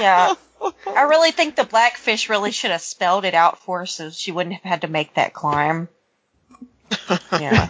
[0.00, 0.34] Yeah.
[0.86, 4.32] I really think the blackfish really should have spelled it out for her so she
[4.32, 5.88] wouldn't have had to make that climb.
[7.32, 7.68] Yeah.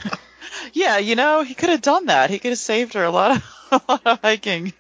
[0.73, 2.31] Yeah, you know, he could have done that.
[2.31, 4.73] He could have saved her a lot of, a lot of hiking.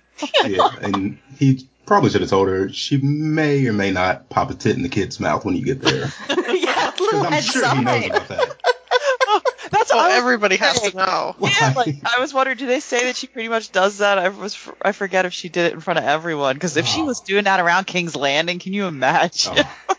[0.44, 4.54] yeah, and he probably should have told her she may or may not pop a
[4.54, 6.10] tit in the kid's mouth when you get there.
[6.28, 8.56] yeah, little I'm heads sure he knows about that.
[9.70, 10.92] That's Oh, I was everybody has saying.
[10.92, 11.36] to know.
[11.40, 14.18] Yeah, like I was wondering, do they say that she pretty much does that?
[14.18, 16.54] I was, I forget if she did it in front of everyone.
[16.56, 17.04] Because if she Oh.
[17.06, 19.52] was doing that around King's Landing, can you imagine?
[19.58, 19.94] Oh,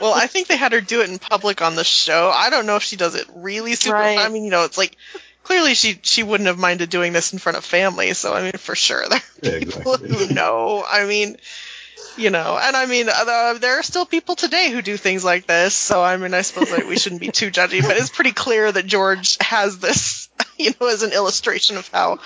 [0.00, 2.30] Well, I think they had her do it in public on the show.
[2.34, 3.94] I don't know if she does it really super.
[3.96, 4.18] Right.
[4.18, 4.96] I mean, you know, it's like
[5.42, 8.12] clearly she she wouldn't have minded doing this in front of family.
[8.14, 10.26] So I mean, for sure, there Yeah, are people exactly.
[10.26, 10.84] who know.
[10.88, 11.36] I mean,
[12.16, 15.46] you know, and I mean, uh, there are still people today who do things like
[15.46, 15.74] this.
[15.74, 18.70] So I mean, I suppose like, we shouldn't be too judgy, but it's pretty clear
[18.70, 20.28] that George has this,
[20.64, 22.18] you know, as an illustration of how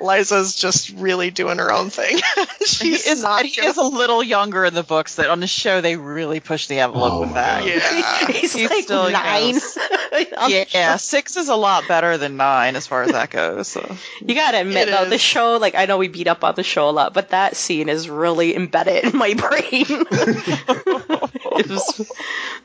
[0.00, 2.18] Lysa's just really doing her own thing.
[2.58, 3.40] he She's is not.
[3.40, 5.16] and he gonna- is a little younger in the books.
[5.16, 7.60] That on the show they really push the envelope Oh with that.
[7.60, 7.68] God.
[7.68, 8.26] yeah.
[8.40, 9.54] He's, He's like still, you know, nine.
[9.54, 13.68] Um, on Yeah, six is a lot better than nine as far as that goes.
[13.68, 13.96] So.
[14.24, 15.10] You gotta admit It though, is.
[15.10, 17.56] the show, like I know we beat up on the show a lot, but that
[17.56, 19.86] scene is really embedded in my brain.
[19.88, 22.08] it was, it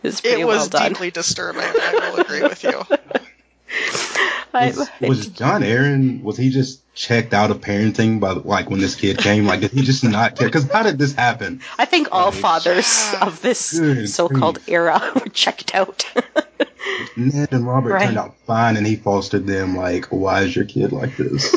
[0.04, 0.90] was pretty It well was done.
[0.90, 1.62] deeply disturbing.
[1.64, 2.82] I will agree with you.
[4.54, 6.24] I- was, was Jon Arryn?
[6.24, 9.46] Was he just checked out of parenting by like when this kid came?
[9.46, 10.48] Like, did he just not care?
[10.48, 11.62] Because how did this happen?
[11.78, 12.42] I think all Right.
[12.42, 14.70] fathers of this Good so-called grief.
[14.70, 16.04] era were checked out.
[17.16, 18.06] Ned and Robert Right.
[18.06, 19.76] turned out fine, and he fostered them.
[19.78, 21.56] Like, why is your kid like this?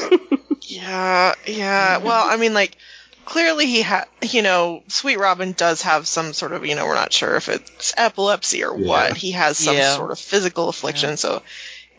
[0.63, 1.99] Yeah, yeah.
[1.99, 2.77] Well, I mean, like,
[3.25, 6.95] clearly he had, you know, Sweet Robin does have some sort of, you know, we're
[6.95, 8.87] not sure if it's epilepsy or Yeah.
[8.89, 9.17] what.
[9.17, 9.97] He has some Yeah.
[9.97, 11.43] sort of physical affliction, so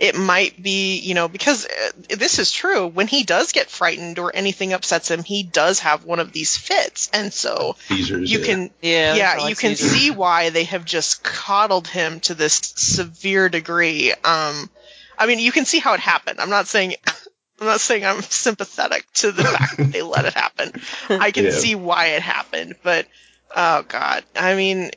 [0.04, 2.88] it might be, you know, because uh, this is true.
[2.88, 6.58] When he does get frightened or anything upsets him, he does have one of these
[6.58, 8.46] fits, and so Seizures, you yeah.
[8.46, 9.92] can, Yeah, yeah, you can seizures.
[9.94, 14.12] see why they have just coddled him to this severe degree.
[14.12, 14.70] Um,
[15.18, 16.42] I mean, you can see how it happened.
[16.42, 16.96] I'm not saying.
[17.62, 20.74] I'm not saying I'm sympathetic to the fact that they let it happen.
[21.08, 21.52] I can Yeah.
[21.52, 23.08] see why it happened, but
[23.56, 24.92] oh god, I mean,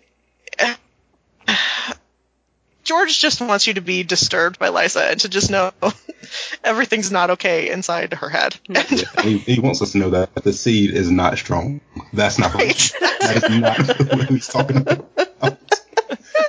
[2.87, 5.73] George just wants you to be disturbed by Lysa and to just know
[6.65, 8.55] everything's not okay inside her head.
[8.69, 8.83] Yeah,
[9.23, 11.81] he, he wants us to know that the seed is not strong.
[12.13, 12.93] That's not what, Right.
[13.01, 15.05] that is not what he's talking about.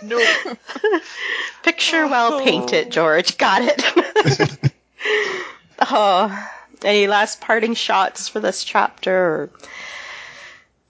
[0.03, 0.23] no,
[1.63, 2.43] Picture well oh.
[2.43, 3.35] painted, George.
[3.39, 4.73] Got it.
[5.79, 6.49] oh,
[6.83, 9.49] any last parting shots for this chapter or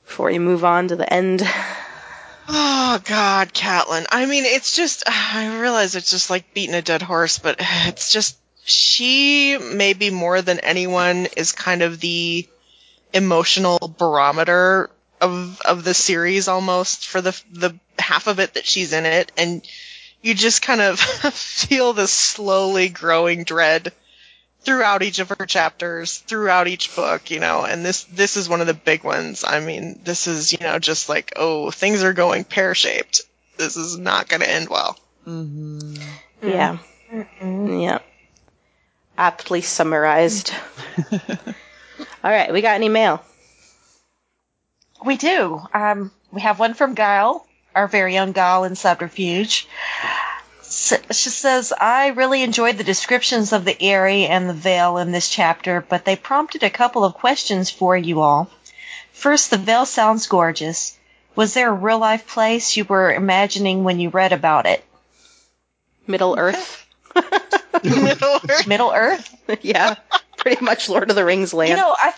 [0.05, 1.41] before we move on to the end?
[2.47, 4.05] Oh God, Catelyn.
[4.09, 8.11] I mean, it's just I realize it's just like beating a dead horse, but it's
[8.11, 12.47] just she maybe more than anyone is kind of the
[13.13, 14.89] emotional barometer
[15.21, 19.31] of of the series almost for the the half of it that she's in it
[19.37, 19.67] and
[20.21, 20.99] you just kind of
[21.33, 23.93] feel this slowly growing dread
[24.67, 28.59] throughout each of her chapters, throughout each book, you know, and this this is one
[28.59, 29.45] of the big ones.
[29.47, 33.21] I mean, this is, you know, just like, oh, things are going pear-shaped.
[33.55, 34.99] This is not going to end well.
[36.43, 36.79] Yeah.
[37.41, 37.99] Yeah.
[39.17, 40.53] Aptly summarized.
[41.11, 43.23] All right, we got any mail?
[45.05, 45.61] We do.
[45.73, 49.65] Um, we have one from Guile, our very own Guile in Subterfuge.
[50.67, 55.11] S- She says, I really enjoyed the descriptions of the Eyrie and the Vale in
[55.11, 58.49] this chapter, but they prompted a couple of questions for you all.
[59.13, 60.97] First, the Vale sounds gorgeous.
[61.35, 64.83] Was there a real life place you were imagining when you read about it?
[66.05, 66.85] Middle Earth.
[67.83, 68.67] Middle Earth.
[68.67, 69.35] Middle Earth?
[69.61, 69.95] yeah,
[70.37, 71.69] pretty much Lord of the Rings land.
[71.71, 72.13] You know, I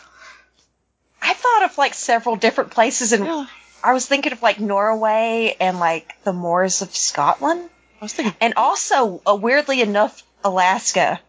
[1.21, 3.45] I thought of like several different places, and Yeah.
[3.83, 7.69] I was thinking of like Norway and like the moors of Scotland.
[8.01, 11.19] I was thinking, and also uh, weirdly enough alaska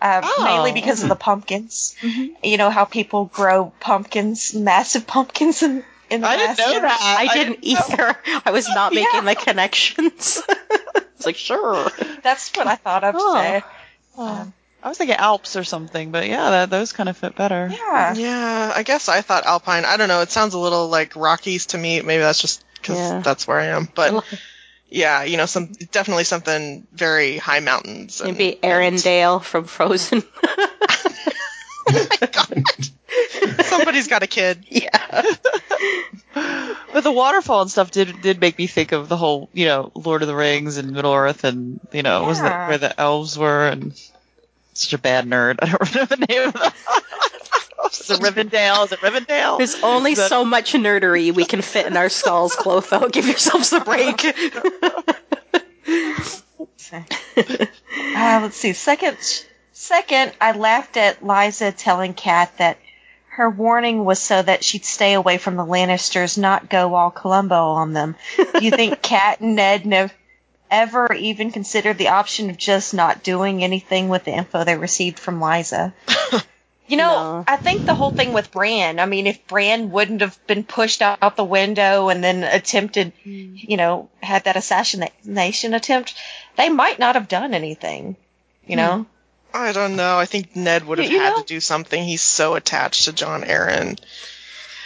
[0.00, 1.96] uh, Oh, mainly because of the pumpkins
[2.42, 7.16] you know how people grow pumpkins massive pumpkins in, in I didn't alaska know that.
[7.18, 8.16] I didn't either.
[8.46, 9.34] I was not making Yeah.
[9.34, 10.42] the connections.
[10.96, 11.90] it's like, sure.
[12.22, 13.34] that's what i thought of Oh.
[13.34, 13.64] today
[14.16, 17.68] Oh, I was thinking Alps or something, but yeah, that, those kind of fit better.
[17.72, 19.84] yeah Yeah, I guess I thought Alpine.
[19.86, 20.20] I don't know.
[20.20, 22.00] It sounds a little like Rockies to me.
[22.02, 23.20] Maybe that's just because Yeah.
[23.24, 23.88] that's where I am.
[23.94, 24.24] But
[24.94, 28.20] yeah, you know, some definitely something very high mountains.
[28.20, 30.22] And, Maybe Arendelle from Frozen.
[31.86, 34.64] Oh Somebody's got a kid.
[34.70, 35.22] yeah.
[36.34, 39.90] But the waterfall and stuff did did make me think of the whole, you know,
[39.94, 42.48] Lord of the Rings and Middle Earth and you know, was Yeah.
[42.48, 43.92] that where the elves were and
[44.72, 45.58] such a bad nerd.
[45.60, 46.72] I don't remember the name of the
[47.90, 48.84] Is it Rivendell?
[48.86, 49.58] Is it Rivendell?
[49.58, 53.08] There's only Is that- so much nerdery we can fit in our skulls, Clotho.
[53.12, 54.24] Give yourselves a break.
[56.92, 57.02] uh,
[58.42, 59.16] let's see second
[59.72, 62.78] second i laughed at Lysa telling Cat that
[63.28, 67.54] her warning was so that she'd stay away from the lannisters not go all columbo
[67.70, 70.14] on them do you think Cat and ned nev-
[70.70, 75.18] ever even considered the option of just not doing anything with the info they received
[75.18, 75.92] from Lysa
[76.86, 77.44] you know No.
[77.46, 81.02] i think the whole thing with bran i mean if bran wouldn't have been pushed
[81.02, 83.56] out the window and then attempted mm-hmm.
[83.56, 86.14] you know had that assassination attempt
[86.56, 88.16] they might not have done anything
[88.66, 89.02] you know hmm.
[89.56, 90.18] I don't know.
[90.18, 92.02] I think Ned would have You had know- to do something.
[92.02, 94.00] He's so attached to Jon Arryn.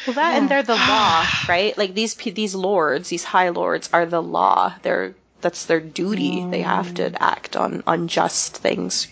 [0.06, 1.76] Well, that and they're the law, right?
[1.76, 4.74] Like these pe- these lords, these high lords, are the law.
[4.82, 6.44] They're that's their duty.
[6.50, 7.16] They have to mm.
[7.20, 9.08] act on unjust things.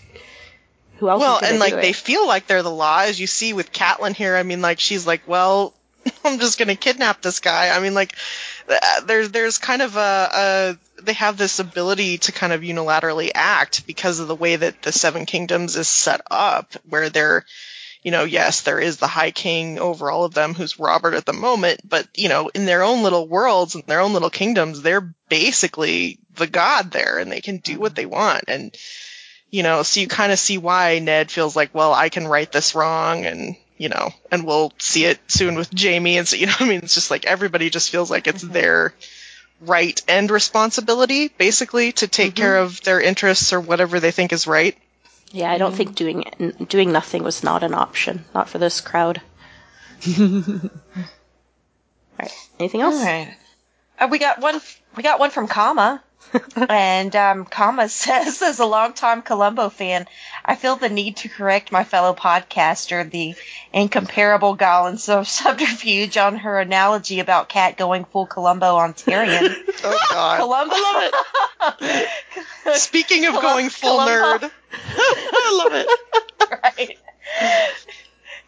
[0.99, 1.19] Who else?
[1.19, 4.35] well, and like they feel like they're the law, as you see with Catelyn here.
[4.35, 5.73] I mean, like she's like, well,
[6.25, 7.69] I'm just gonna kidnap this guy.
[7.69, 8.15] I mean, like
[8.69, 13.31] uh, there's there's kind of a, a they have this ability to kind of unilaterally
[13.33, 17.45] act because of the way that the Seven Kingdoms is set up, where they're
[18.03, 21.25] you know, yes, there is the High King over all of them, who's Robert at
[21.25, 24.81] the moment, but you know, in their own little worlds and their own little kingdoms,
[24.81, 28.45] they're basically the god there, and they can do what they want.
[28.47, 28.73] And
[29.49, 32.51] you know, so you kind of see why Ned feels like, well, I can right
[32.51, 36.47] this wrong, and you know, and we'll see it soon with Jaime, and so you
[36.47, 38.93] know, I mean, it's just like everybody just feels like it's their
[39.61, 44.47] right and responsibility, basically, to take care of their interests or whatever they think is
[44.47, 44.77] right.
[45.31, 46.25] Yeah, I don't think doing
[46.69, 48.25] doing nothing was not an option.
[48.33, 49.21] Not for this crowd.
[50.19, 50.69] All
[52.19, 52.31] right.
[52.59, 52.95] Anything else?
[52.95, 53.35] All right.
[53.99, 54.61] Uh, we got one.
[54.95, 56.01] We got one from Kama.
[56.69, 60.07] and um, Kama says, as a longtime Columbo fan,
[60.43, 63.35] I feel the need to correct my fellow podcaster, the
[63.73, 69.53] incomparable Gollin of subterfuge, on her analogy about Cat going full Columbo on Tyrion.
[69.83, 70.39] Oh God.
[70.39, 70.75] Columbo.
[70.75, 71.09] I
[71.59, 72.77] love it.
[72.79, 74.47] Speaking of Colum- going full Columbo.
[74.47, 76.59] nerd, I love it.
[76.63, 76.97] right.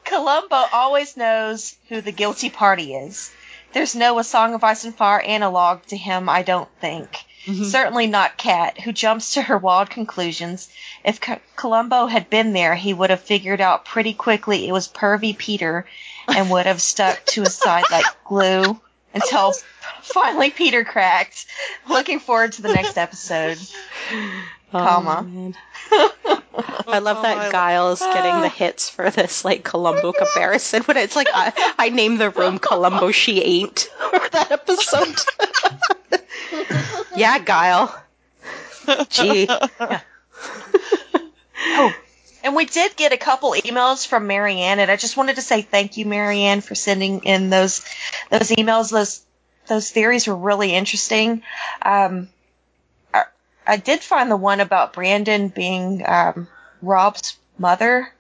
[0.06, 3.32] Columbo always knows who the guilty party is.
[3.74, 7.10] There's no A Song of Ice and Fire analog to him, I don't think.
[7.50, 7.64] Mm-hmm.
[7.64, 10.70] Certainly not Cat, who jumps to her wild conclusions.
[11.04, 14.88] If C- Columbo had been there, he would have figured out pretty quickly it was
[14.88, 15.86] pervy Petyr
[16.28, 18.80] and would have stuck to his side like glue
[19.16, 19.54] until
[20.04, 21.48] finally Petyr cracked.
[21.90, 23.58] Looking forward to the next episode.
[24.72, 25.54] Oh, Comma.
[26.88, 30.84] I love Oh, that I- Giles getting the hits for this like Columbo comparison.
[30.84, 35.16] When it's like I, I name the room Columbo, she ain't for that episode.
[37.20, 38.04] yeah, Guile.
[39.10, 39.48] Gee,
[41.62, 41.94] Oh,
[42.44, 45.62] And we did get a couple emails from Marianne, and I just wanted to say
[45.62, 47.86] thank you, Marianne, for sending in those
[48.30, 48.92] those emails.
[48.92, 49.22] Those
[49.68, 51.44] those theories were really interesting.
[51.82, 52.30] Um,
[53.14, 53.26] I,
[53.68, 56.48] I did find the one about Brandon being um,
[56.82, 58.12] Robb's mother.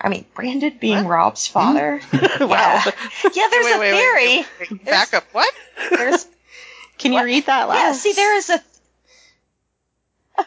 [0.00, 2.00] I mean, Brandon being Robb's father.
[2.12, 2.28] wow.
[2.40, 2.90] Yeah,
[3.34, 3.48] yeah.
[3.50, 4.46] There's wait, a wait, theory.
[4.70, 4.84] wait.
[4.84, 5.24] Back up.
[5.32, 5.52] What?
[5.90, 6.26] There's
[6.98, 7.24] Can you What?
[7.26, 7.80] read that last?
[7.80, 7.92] yeah.
[7.92, 8.62] See, there is a.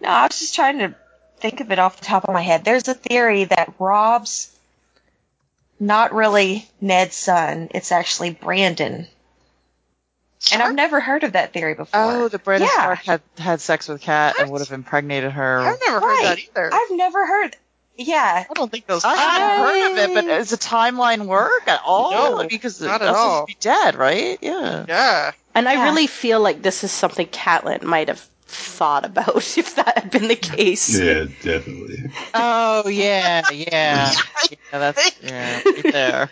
[0.00, 0.94] no, I was just trying to
[1.38, 2.64] think of it off the top of my head.
[2.64, 4.50] There's a theory that Robb's
[5.78, 9.06] not really Ned's son; it's actually Brandon.
[10.38, 10.54] Sure.
[10.58, 12.00] And I've never heard of that theory before.
[12.00, 12.82] Oh, the Brandon Yeah.
[12.82, 15.60] Stark had had sex with Cat and would have impregnated her.
[15.60, 16.70] I've never heard that either.
[16.72, 17.56] I've never heard.
[17.98, 19.04] Yeah, I don't think those.
[19.04, 22.42] I haven't heard of it, but does the timeline work at all?
[22.42, 23.42] No, because not at all.
[23.42, 24.38] to be dead, right?
[24.42, 24.84] Yeah.
[24.86, 25.32] Yeah.
[25.54, 29.98] And I really feel like this is something Catelyn might have thought about if that
[29.98, 30.98] had been the case.
[30.98, 32.10] Yeah, definitely.
[32.34, 34.12] Oh yeah, yeah,
[34.50, 34.56] yeah.
[34.70, 36.30] That's yeah, right there.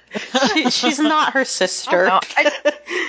[0.55, 2.07] She- she's not her sister.
[2.07, 2.35] I, don't.
[2.37, 3.09] I,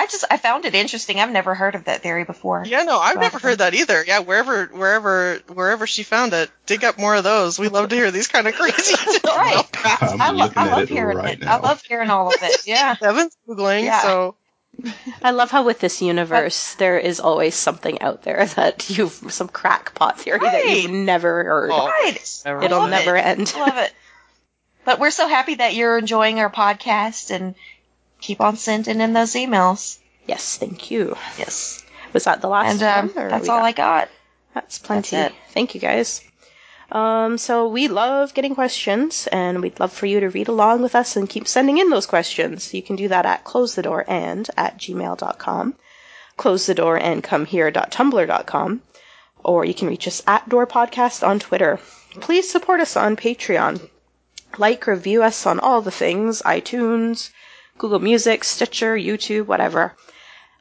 [0.00, 1.20] I just I found it interesting.
[1.20, 2.64] I've never heard of that theory before.
[2.66, 4.02] Yeah, no, I've never heard that either.
[4.06, 7.58] Yeah, wherever, wherever, wherever she found it, dig up more of those.
[7.58, 8.94] We love to hear these kind of crazy.
[9.24, 9.66] Right.
[9.84, 11.44] I'm I, lo- looking I at love it hearing right it.
[11.44, 11.56] now.
[11.56, 12.60] I love hearing all of it.
[12.66, 12.94] Yeah.
[13.00, 14.00] Devin's googling, Yeah.
[14.02, 14.34] so
[15.22, 19.48] I love how with this universe there is always something out there that you've some
[19.48, 21.70] crackpot theory that you've never heard.
[21.72, 21.86] Oh.
[21.86, 22.42] Right.
[22.44, 23.24] Never It'll never it.
[23.26, 23.54] end.
[23.54, 23.92] Love it.
[24.84, 27.54] But we're so happy that you're enjoying our podcast and
[28.20, 29.98] keep on sending in those emails.
[30.26, 31.16] Yes, thank you.
[31.38, 31.84] Yes.
[32.12, 33.28] Was that the last And um, one?
[33.28, 34.08] that's all got- I got.
[34.54, 35.16] That's plenty.
[35.16, 35.34] That's.
[35.52, 36.22] Thank you guys.
[36.92, 40.96] Um, so we love getting questions, and we'd love for you to read along with
[40.96, 42.74] us and keep sending in those questions.
[42.74, 45.74] You can do that at close the door and at gmail.com,
[46.36, 47.24] close the door and
[49.44, 51.78] or you can reach us at Door Podcast on Twitter.
[52.20, 53.88] Please support us on Patreon.
[54.58, 57.30] Like, review us on all the things iTunes,
[57.80, 59.96] Google Music, Stitcher, YouTube, whatever.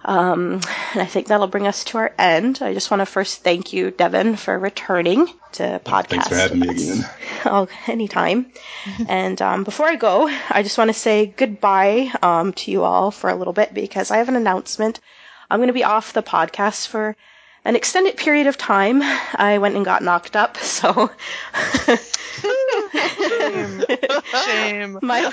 [0.06, 0.54] Um,
[0.94, 2.60] and I think that'll bring us to our end.
[2.62, 6.08] I just want to first thank you, Devin, for returning to podcast.
[6.08, 6.90] Thanks for having me with us.
[6.90, 7.10] again.
[7.46, 8.52] Oh, anytime.
[9.10, 13.12] and um, before I go, I just want to say goodbye um, to you all
[13.12, 15.02] for a little bit because I have an announcement.
[15.50, 17.18] I'm going to be off the podcast for
[17.70, 19.04] an extended period of time.
[19.36, 21.12] I went and got knocked up, so
[22.42, 23.84] shame.
[24.48, 24.98] shame.
[25.04, 25.22] my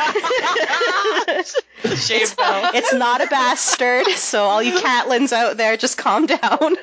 [1.96, 2.70] Shame though.
[2.74, 4.06] it's not a bastard.
[4.08, 6.42] So all you Catelyns out there, just calm down.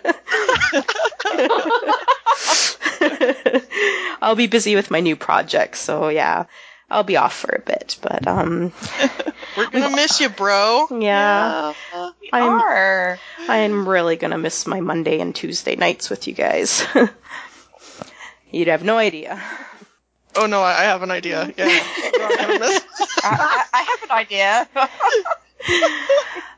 [4.23, 6.45] I'll be busy with my new project, so yeah,
[6.93, 7.97] I'll be off for a bit.
[8.01, 8.71] But um,
[9.57, 10.87] We're gonna miss you, bro.
[10.99, 11.73] yeah,
[12.21, 13.19] We I'm are.
[13.49, 16.85] I'm really gonna miss my Monday and Tuesday nights with you guys.
[18.51, 19.41] You'd have no idea.
[20.35, 21.51] Oh no, I I have an idea.
[21.57, 22.81] Yeah, miss.
[23.23, 24.67] I, I, I have an idea.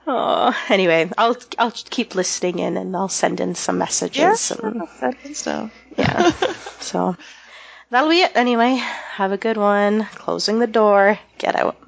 [0.08, 4.52] Oh, anyway, I'll I'll keep listening in and I'll send in some messages.
[4.52, 4.88] and,
[5.36, 5.72] stuff.
[5.98, 6.32] yeah.
[6.80, 7.16] so
[7.90, 8.76] that'll be it anyway.
[8.76, 10.06] Have a good one.
[10.16, 11.20] Closing the door.
[11.38, 11.85] Get out.